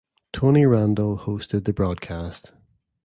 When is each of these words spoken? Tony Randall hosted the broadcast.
Tony 0.33 0.65
Randall 0.65 1.15
hosted 1.19 1.65
the 1.65 1.73
broadcast. 1.73 2.53